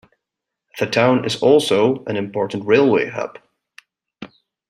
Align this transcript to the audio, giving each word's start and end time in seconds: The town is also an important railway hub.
The 0.79 0.87
town 0.87 1.25
is 1.25 1.39
also 1.43 2.03
an 2.05 2.17
important 2.17 2.65
railway 2.65 3.11
hub. 3.11 3.37